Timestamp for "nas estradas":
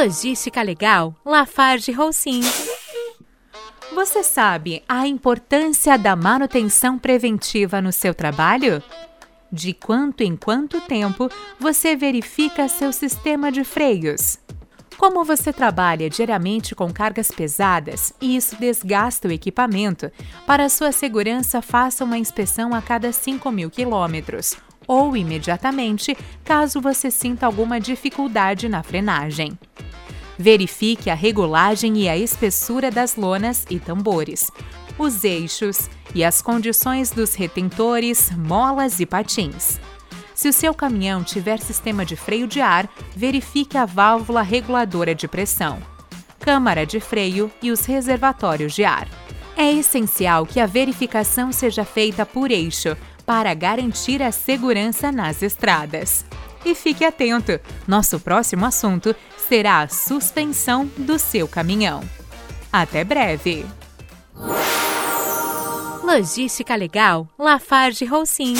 55.10-56.24